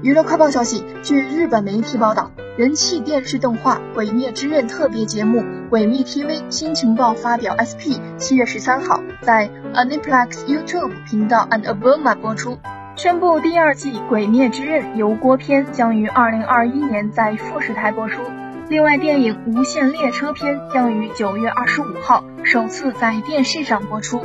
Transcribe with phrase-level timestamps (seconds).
[0.00, 12.56] 娱乐快报消息，据日本媒体报道，人气电视动画《鬼灭之刃》特别节目《鬼灭 TV 新情报》发表，SP 七月十三号在 Aniplex YouTube 频道 and a b o m a 播出，
[12.94, 18.22] 宣布第二季《鬼灭之刃》油锅篇将于二零二一年在富士台播出。
[18.68, 24.22] 另外，电影《无限列车》篇将于九月二十五号首次在电视上播出。